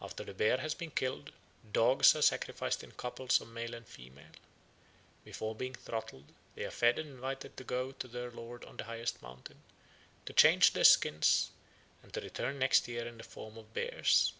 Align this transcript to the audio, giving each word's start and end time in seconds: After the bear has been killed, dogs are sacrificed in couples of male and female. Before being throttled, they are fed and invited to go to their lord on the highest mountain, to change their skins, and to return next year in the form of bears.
After 0.00 0.24
the 0.24 0.34
bear 0.34 0.56
has 0.56 0.74
been 0.74 0.90
killed, 0.90 1.30
dogs 1.72 2.16
are 2.16 2.22
sacrificed 2.22 2.82
in 2.82 2.90
couples 2.90 3.40
of 3.40 3.46
male 3.46 3.74
and 3.74 3.86
female. 3.86 4.32
Before 5.24 5.54
being 5.54 5.74
throttled, 5.76 6.24
they 6.56 6.64
are 6.64 6.70
fed 6.72 6.98
and 6.98 7.08
invited 7.08 7.56
to 7.56 7.62
go 7.62 7.92
to 7.92 8.08
their 8.08 8.32
lord 8.32 8.64
on 8.64 8.76
the 8.76 8.82
highest 8.86 9.22
mountain, 9.22 9.62
to 10.26 10.32
change 10.32 10.72
their 10.72 10.82
skins, 10.82 11.52
and 12.02 12.12
to 12.12 12.20
return 12.20 12.58
next 12.58 12.88
year 12.88 13.06
in 13.06 13.18
the 13.18 13.22
form 13.22 13.56
of 13.56 13.72
bears. 13.72 14.32